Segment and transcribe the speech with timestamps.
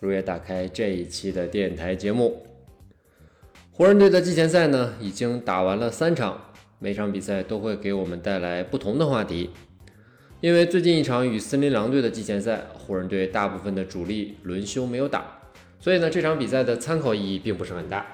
[0.00, 2.42] 如约打开这一期的电台节目。
[3.72, 9.50] 湖人队的季前赛呢，已经打完了三场，每场比赛都会给我们带来不同的话题。
[10.40, 15.40] 因为最近一场与森林狼队的季前赛，湖人队大部分的主力轮休没有打，
[15.80, 18.06] 所以呢，这场比赛的参考意义并不是很大。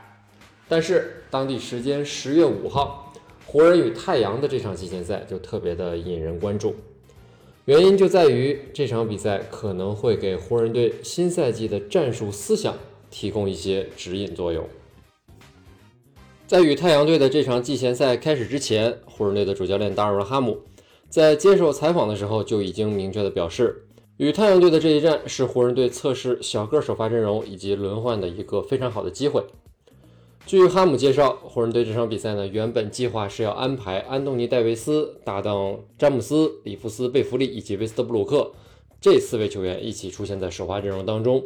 [0.69, 3.13] 但是当地时间十月五号，
[3.45, 6.75] 湖人与太阳的这场季前赛就特别的引人关注。
[7.67, 12.77] 原因就在于这场比赛可能会给湖人队新赛季的战术思想
[13.09, 14.69] 提供一些指引作用。
[16.45, 20.59] 在与太阳队的这场季前赛开始之前，湖人队的主教练达尔文·哈姆
[21.09, 23.85] 在接受采访的时候就已经明确的表示，
[24.17, 29.41] 与太阳队的这一战是湖人队测试小个首发阵容以及轮换的一个非常好的机会。
[30.45, 38.53] 据哈姆介绍，湖人队这场比赛呢，原本计划是要安排安东尼·戴维斯搭档詹姆斯、里弗斯、贝弗利以及威斯特布鲁克
[39.01, 41.45] 这四位球员一起出现在首发阵容当中。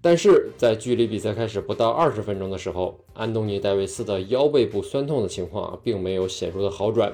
[0.00, 7.12] 但是在距离比赛开始不到二十分钟的时候，安东尼·戴维斯的腰背部酸痛的情况啊，并没有显著的好转。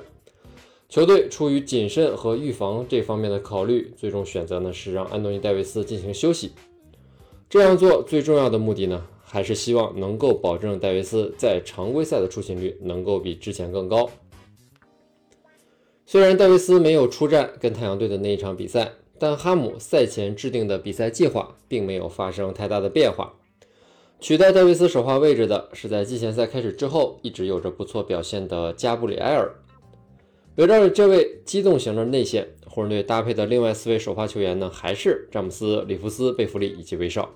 [0.89, 6.53] 球队出于谨慎和预防这方面的考虑，最终选择呢是让安东尼·戴维斯进行休息。
[7.48, 9.05] 这样做最重要的目的呢？
[9.31, 14.09] 还是希望能够保证戴维斯在常规赛的出勤率能够比之前更高。
[16.07, 23.34] 虽然戴维斯没有出战跟太阳队的那一场比赛，但哈姆赛前制定的比赛计划并没有发生太大的变化。
[24.19, 29.55] 取代戴维斯首发位置的是在季前赛开始之后一直有着不错表现的加布里埃尔。
[30.56, 37.33] 围绕着这位机动型的内线，湖人队搭配的另外四位首发球员呢，还是詹姆斯、里弗斯、贝弗利以及威少。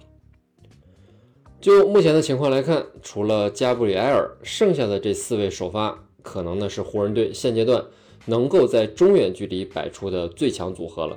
[1.62, 7.84] 就目前的情况来看，除了加布里埃尔，剩下的这四位首发可能呢是湖人队现阶段
[8.26, 11.16] 能够在中远距离摆出的最强组合了。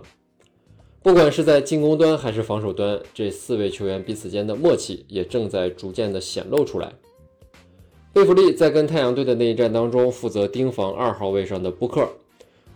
[1.02, 6.94] 不管是在进攻端还是防守端，这四位球员彼此间的默契也正在逐渐的显露出来。
[8.14, 12.08] 贝弗利在跟太阳队的那一战当中负责盯防二号位上的布克，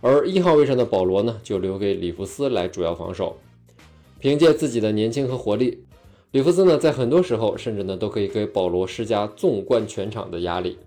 [0.00, 3.36] 而一号位上的保罗呢就留给里弗斯来主要防守。
[4.18, 5.84] 凭借自己的年轻和活力。
[6.32, 10.78] 里弗斯呢，在很多时候甚至呢都可以给保罗施加纵观全场的压力。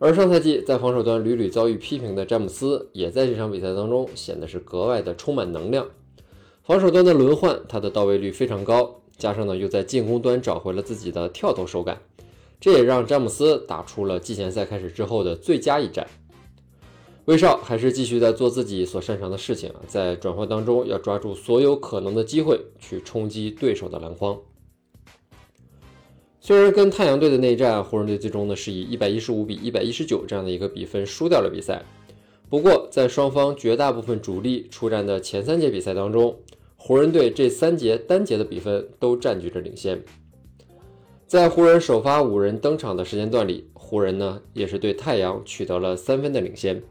[0.00, 5.86] 而上赛季在防守端屡屡遭遇批评的詹姆斯，也在这场比赛当中显得是格外的充满能量。
[6.64, 12.00] 防守端的轮换，他的到位率非常高，加上呢又在进攻端找回了自己的跳投手感，
[12.60, 16.04] 这也让詹姆斯打出了季前赛开始之后的最佳一战。
[17.28, 24.40] 威少还是继续在做自己所擅长的事情啊，在转换当中要抓住所有可能的机会去冲击对手的篮筐。
[26.40, 31.84] 虽然跟太阳队的内战，湖人队最终呢是以一百一十五比一百一十九这样的一个比分输掉了比赛。
[32.48, 36.34] 不过，在双方绝大部分主力出战的前三节比赛当中，
[36.76, 40.02] 湖人队这三节单节的比分都占据着领先。
[41.26, 46.82] 在湖人首发五人登场的时间段里，湖人呢也是对太阳取得了三分的领先。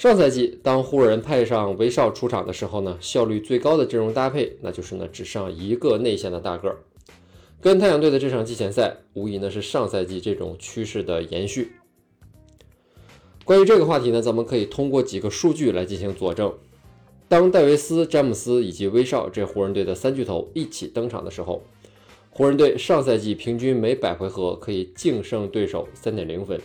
[0.00, 6.78] 上赛季，当湖人派上威少出场的时候呢，效率最高的阵容搭配，那就是呢只上一个内线的大个儿。
[7.60, 11.72] 跟太阳队的这场季前赛，无疑呢是上赛季这种趋势的延续。
[13.44, 16.50] 关于这个话题呢，咱们可以通过几个数据来进行佐证。
[17.28, 21.62] 当戴维斯、詹姆斯以及威少这湖人队的三巨头一起登场的时候，
[22.30, 26.58] 湖人队上赛季平均每百回合可以净胜对手三点零分。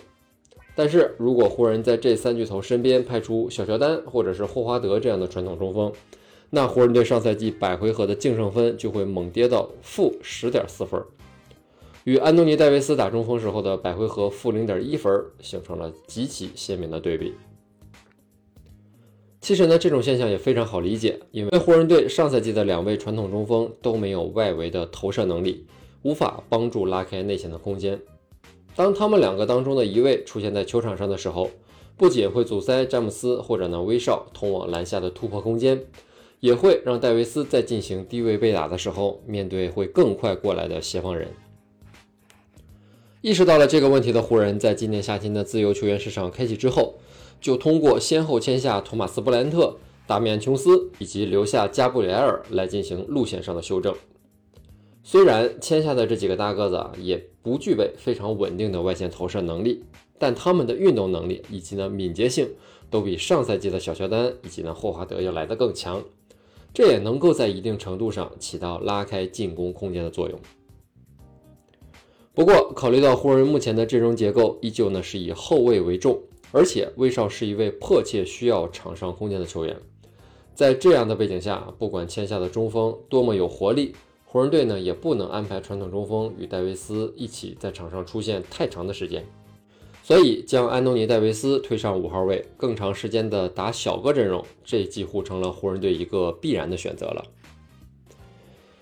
[0.76, 5.92] 但是如果湖人在这三巨头身边派出小乔丹或者是霍华德这样的传统中锋，
[6.50, 11.02] 那湖人队上赛季百回合的净胜分就会猛跌到负十点四分，
[12.04, 17.34] 与安东尼·戴维斯打中锋时候的百回合负零点一分形成了极其鲜明的对比。
[19.40, 25.66] 其实呢，这种现象也非常好理解，因为湖人队上赛季的两位传统中锋都没有外围的投射能力，
[26.02, 28.00] 无法帮助拉开内线的空间。
[28.76, 31.50] 当他们两个当中的一位出现在球场上的时候，
[31.98, 35.84] 不仅会阻塞詹姆斯或者呢威少通往篮下的突破空间。
[36.42, 41.30] 也会让戴维斯在进行低位被打的时候，面对会更快过来的协防人。
[43.22, 47.00] 意识到了这个问题的湖人，在今年夏天的自由球员市场开启之后，
[47.42, 49.76] 就通过先后签下托马斯·布莱恩特、
[50.06, 53.96] 达米安·琼斯以及留下加布里埃尔来进行路线上的修正。
[55.08, 59.84] 虽然签下的这几个大个子啊，也不具备非常稳定的外线投射能力，
[60.18, 62.50] 但他们的运动能力以及呢敏捷性
[62.90, 66.04] 都比上赛季的小乔丹以及呢霍华德要来得更强，
[66.74, 70.40] 这也能够在一定程度上起到拉开进攻空间的作用。
[72.34, 76.20] 不过，考虑到湖人目前的阵容结构依旧呢是以后卫为重，
[76.52, 79.78] 而且威少是一位迫切需要场上空间的球员，
[80.56, 83.94] 在这样的背景下，不管签下的中锋多么有活力。
[84.26, 89.24] 湖人队呢也不能安排传统中锋与戴维斯一起在场上出现太长的时间，
[90.04, 97.24] 所以将安东尼·戴维斯推上五号位，更长时间的打小个阵容，这几乎成了湖人队一个必然的选择了。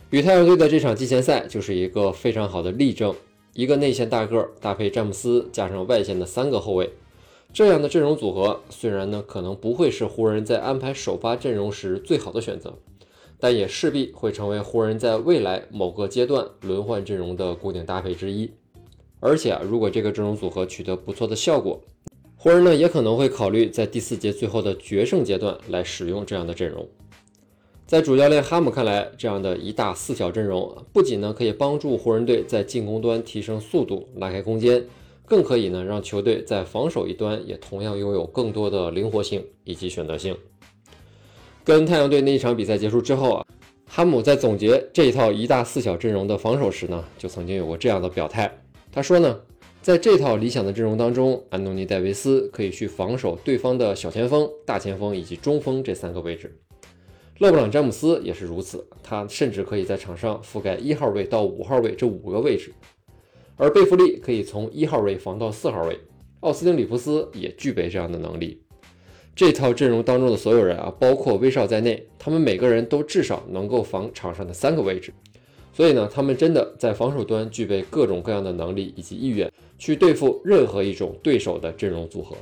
[0.09, 3.13] 与太阳队的这场季前赛就是一个非常好的例证，
[3.53, 6.89] 一个内线大个搭配詹姆斯加上外线的三个后卫，
[7.53, 12.73] 这样的阵容组合虽然呢可能不会是湖人在安排首发阵容时最好的选择。
[13.43, 18.49] 但也势必会成为湖人在未来某个阶段轮换阵容的固定搭配之一。
[19.19, 21.81] 而且啊，如果这个阵容组合取得不错的效果，
[22.37, 26.87] 湖人呢也可能会考虑在第四节最后的决胜阶段来使用这样的阵容。
[27.85, 34.85] 在主教练哈姆看来，这样的一大四小阵容不仅呢可以帮助湖人队在进攻端提升速度、拉开空间，
[35.25, 40.33] 更可以呢让球队在防守一端也同样拥有更多的灵活性以及选择性。
[41.65, 43.45] 跟太阳队那一场比赛结束之后啊，
[43.87, 48.53] 哈姆在总结这一套一大四小阵容的防守时呢，就曾经有过这样的表态。
[48.91, 49.39] 他说呢，
[49.81, 56.53] 在这套理想的阵容当中，安东尼·戴维斯可以去防守对方的小前锋、大前锋以及中锋这三个位置。
[57.39, 62.73] 勒布朗·詹姆斯也是如此，他甚至可以在场上覆盖一号位到五号位这五个位置。
[63.55, 65.97] 而贝弗利可以从一号位防到四号位，
[66.41, 68.62] 奥斯汀·里弗斯也具备这样的能力。
[69.35, 75.11] 这套阵容当中的所有人啊，包括威少在内，他们每个人都至少能够防场上的三个位置，
[75.73, 82.35] 所以呢，他们真的在防守端具备各种各样的能力以及意愿，去对付任何一种对手的阵容组合。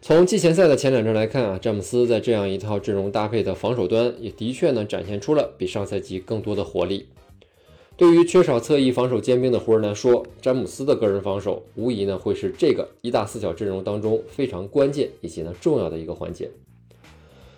[0.00, 7.08] 从季前赛的前两阵来看啊，詹姆斯在这样一套阵容搭配的防守端，也的确呢展现出了比上赛季更多的活力。
[7.96, 16.50] 对于缺少侧翼防守尖兵的湖人来说，詹姆斯的个人防守无疑呢会是这个一大四小阵容当中非常关键以及呢重要的一个环节。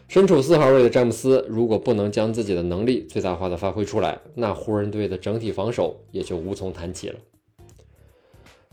[0.09, 7.17] 身处四号位的詹姆斯，如果不能将自己的能力最大化的发挥出来，那湖人队的整体防守也就无从谈起了。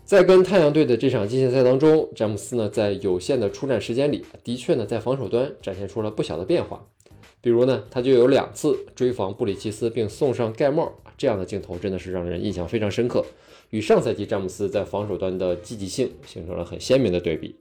[0.04, 6.86] 在跟太阳队的这场季前赛当中，詹姆斯呢在有限的出战时间里，的确呢在防守端展现出了不小的变化。
[7.40, 10.94] 比如呢，他就有两次追防布里奇斯并送上盖帽。
[11.18, 13.26] 这样的镜头真的是让人印象非常深刻，
[13.70, 17.56] 与上赛季詹姆斯在防守端的积极性形成了很鲜明的对比。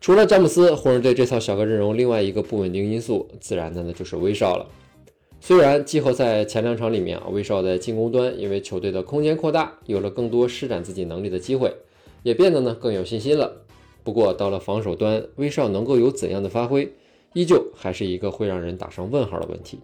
[0.00, 4.68] 除了詹姆斯，湖人队这套小个阵容另外一个不稳定因素，自然的呢就是威少了。
[5.40, 11.74] 虽然季后赛前两场里面啊，威少在进攻端因为球队的空间扩大，有了更多施展自己能力的机会，
[12.22, 13.62] 也变得呢更有信心了。
[14.02, 16.92] 不过到了防守端，威少能够有怎样的发挥，
[17.32, 19.80] 依旧还是一个会让人打上问号的问题。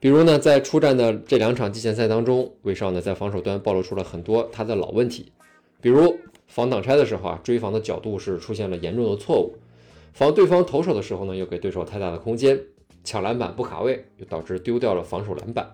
[0.00, 5.30] 比如呢，在出战的这两场季前赛当中，威少呢在防守端暴露出了很多他的老问题，
[5.78, 9.52] 比如防挡拆的时候啊，追防的角度是出现了严重的错误；
[10.14, 12.56] 防对方投手的时候呢，又给对手太大的空间；
[13.04, 15.70] 抢篮板不卡位，又导致丢掉了防守篮板。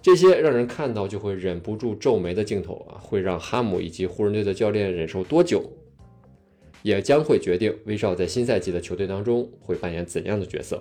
[0.00, 5.72] 这些让人看到就会忍不住皱眉的镜头啊，会让哈姆以及湖人队的教练忍受多久，
[6.82, 10.80] 也将会决定威少在新赛季的球队当中会扮演怎样的角色。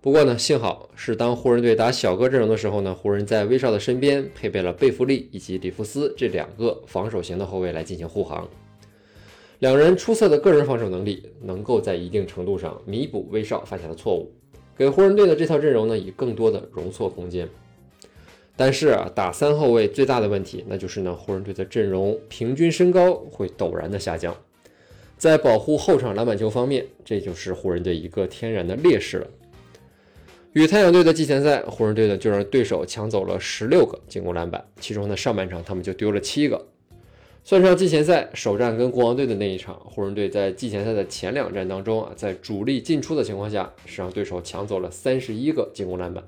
[0.00, 8.48] 不过呢，幸好是当湖人队打小个阵容的时候呢，湖人在威少的身边配备了贝弗利以及里弗斯这两个防守型的后卫来进行护航。
[9.58, 14.32] 两人出色的个人防守能力，能够在一定程度上弥补威少犯下的错误，
[14.76, 17.48] 给湖人队的这套阵容呢以更多的容错空间。
[18.56, 24.36] 但是啊，打三后卫最大的问题，那就是呢，湖人队的阵容平均身高会陡然的下降，
[25.16, 29.26] 在保护后场篮板球方面，这就是湖人队一个天然的劣势了。
[30.58, 36.66] 与太阳队的季前赛，湖人队呢就让对手抢走了十六个进攻篮板，其中呢上半场他们就丢了七个。
[37.44, 46.24] 算上季前赛首战跟国王队的那一场，湖人队在季前赛的前两战当中啊，在主力进出的情况下，是让对手抢走了三十一个进攻篮板。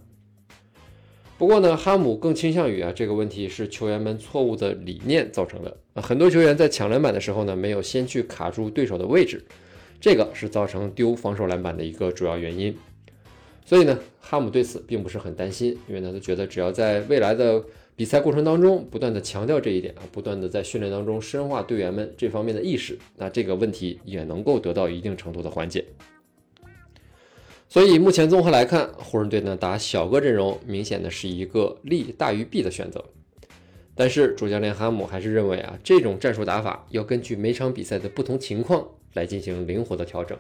[1.37, 9.45] 不过呢，哈姆更倾向于啊这个问题是球员们错误的理念造成的，很多球员在抢篮板的时候呢，没有先去卡住对手的位置，
[10.01, 12.73] 这个是造成丢防守篮板的一个主要原因。
[13.65, 17.63] 所以呢，哈姆对此并不是很担心，因为呢，他觉得只要在未来的
[17.95, 25.85] 比赛过程当中不断的强调这一点啊，不断的在训练当中深化队员们这方面的意识，那这个问题也能够得到一定程度的缓解。
[27.69, 33.05] 所以目前综合来看，湖人队呢打小个阵容，明显的是一个利大于弊的选择。
[33.95, 40.37] 但是主教练哈姆还是认为啊，这种战术打法要根据每场比赛的不同情况来进行灵活的调整。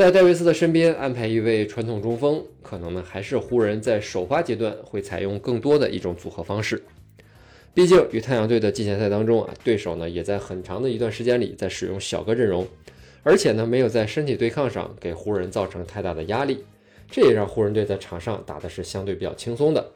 [0.00, 6.82] 在戴维斯的身边安排一位传统中锋，可能呢还是湖人在首发阶段会采用更多的一种组合方式。
[7.74, 12.66] 毕竟与太阳队的季前赛当中啊，对手呢也在很长的一段时间里在使用小个阵容。
[13.22, 16.64] 而且呢，没有在身体对抗上给湖人造成太大的压力，
[17.10, 19.86] 这也让湖人队在场上打的是相对比较轻松的。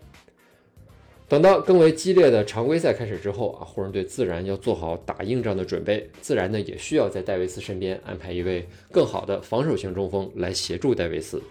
[1.28, 11.42] 等到更为激烈的常规赛开始之后啊，湖人队自然要做好打硬仗的准备，自然呢也需要在戴维斯身边安排一位更好的防守型中锋来协助戴维斯。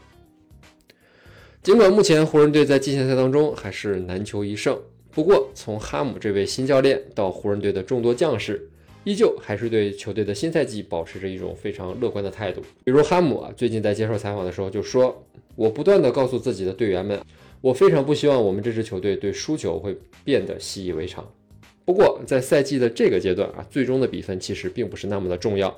[1.63, 4.79] 尽管目前湖人队在季前赛当中还是难求一胜，
[5.11, 8.69] 不过从哈姆这位新教练到湖人队的众多将士。
[9.05, 12.61] 依旧还是对球队的新赛季保持着一种非常乐观的态度。
[12.85, 15.21] 比如哈姆啊，最近在接受采访的时候就说
[15.57, 17.19] ：“我不断的告诉自己的队员们，
[17.63, 21.25] 我非常不希望我们这支球队对输球会变得习以为常。
[21.85, 25.73] 不过在赛季的这个阶段啊，最终的比分其实并不是那么的重要。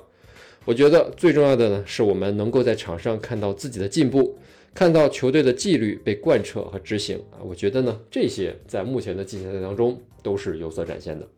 [0.64, 4.36] 我觉得最重要的呢，是我们能够在场上看到自己的进步，
[4.74, 7.38] 看到球队的纪律被贯彻和执行啊。
[7.40, 11.28] 我觉得呢，这些在目前的季前赛当中都是有所展现的。”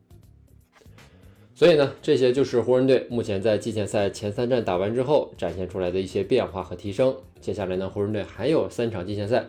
[1.55, 7.15] 所以呢，这些就是湖人队目前在季前赛前三战打完之后展现出来的一些变化和提升。
[7.39, 9.47] 接下来呢，湖人队还有三场季前赛，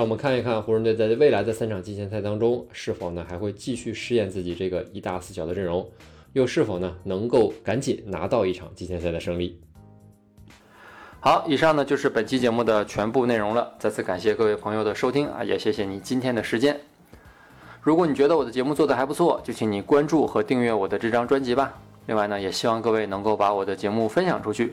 [0.00, 5.86] 让我们看一看湖人队在未来的三场季前赛当中，是否呢还会继续试验自己这个一大四小的阵容，
[6.32, 9.60] 又是否呢能够赶紧拿到一场季前赛的胜利。
[11.20, 13.74] 好，以上呢就是本期节目的全部内容了。
[13.78, 16.80] 再次感谢各位朋友的收听啊，也谢谢你今天的时间。
[17.82, 21.78] 如果你觉得我的节目做得还不错，就请你关注和订阅我的这张专辑吧。
[22.06, 24.72] 另外呢，也希望各位能够把我的节目分享出去，